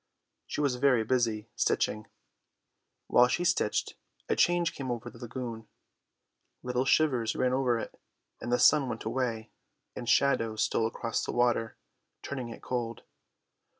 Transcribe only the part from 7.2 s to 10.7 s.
ran over it, and the sun went away and shadows